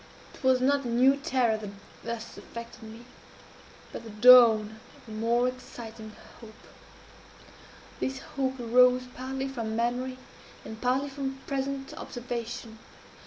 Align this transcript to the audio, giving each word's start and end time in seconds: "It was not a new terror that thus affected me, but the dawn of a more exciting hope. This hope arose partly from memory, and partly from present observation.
"It 0.33 0.43
was 0.43 0.61
not 0.61 0.83
a 0.83 0.87
new 0.87 1.15
terror 1.17 1.57
that 1.57 1.69
thus 2.03 2.35
affected 2.35 2.81
me, 2.81 3.05
but 3.91 4.03
the 4.03 4.09
dawn 4.09 4.79
of 4.97 5.07
a 5.07 5.11
more 5.15 5.47
exciting 5.47 6.13
hope. 6.39 6.55
This 7.99 8.17
hope 8.17 8.59
arose 8.59 9.03
partly 9.15 9.47
from 9.47 9.75
memory, 9.75 10.17
and 10.65 10.81
partly 10.81 11.09
from 11.09 11.37
present 11.45 11.93
observation. 11.93 12.79